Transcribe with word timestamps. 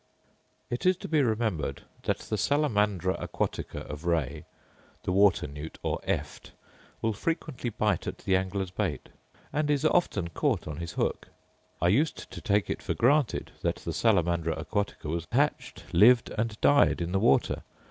It 0.71 0.83
is 0.87 0.97
to 0.97 1.07
be 1.07 1.21
remembered 1.21 1.83
that 2.05 2.17
the 2.21 2.35
salamandra 2.35 3.19
aquatica 3.21 3.81
of 3.87 4.03
Ray 4.03 4.45
(the 5.03 5.11
water 5.11 5.45
newt 5.45 5.77
or 5.83 5.99
eft) 6.05 6.53
will 7.03 7.13
frequently 7.13 7.69
bite 7.69 8.07
at 8.07 8.17
the 8.17 8.35
angler's 8.35 8.71
bait, 8.71 9.09
and 9.53 9.69
is 9.69 9.85
often 9.85 10.29
caught 10.31 10.67
on 10.67 10.77
his 10.77 10.93
hook. 10.93 11.27
I 11.79 11.89
used 11.89 12.31
to 12.31 12.41
take 12.41 12.67
it 12.67 12.81
for 12.81 12.95
granted 12.95 13.51
that 13.61 13.75
the 13.75 13.91
salamandra 13.93 14.55
aquatica 14.57 15.05
was 15.07 15.27
hatched, 15.31 15.83
lived, 15.93 16.31
and 16.35 16.59
died 16.61 16.99
in 16.99 17.11
the 17.11 17.19
water. 17.19 17.61